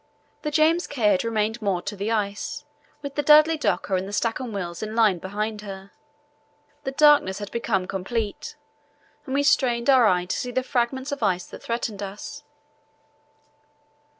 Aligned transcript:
The 0.41 0.49
James 0.49 0.87
Caird 0.87 1.23
remained 1.23 1.61
moored 1.61 1.85
to 1.85 1.95
the 1.95 2.09
ice, 2.09 2.65
with 3.03 3.13
the 3.13 3.21
Dudley 3.21 3.55
Docker 3.55 3.95
and 3.95 4.07
the 4.07 4.11
Stancomb 4.11 4.51
Wills 4.51 4.81
in 4.81 4.95
line 4.95 5.19
behind 5.19 5.61
her. 5.61 5.91
The 6.85 6.91
darkness 6.91 7.37
had 7.37 7.51
become 7.51 7.85
complete, 7.85 8.55
and 9.27 9.35
we 9.35 9.43
strained 9.43 9.91
our 9.91 10.07
eye 10.07 10.25
to 10.25 10.35
see 10.37 10.49
the 10.49 10.63
fragments 10.63 11.11
of 11.11 11.21
ice 11.21 11.45
that 11.45 11.61
threatened 11.61 12.01
us. 12.01 12.43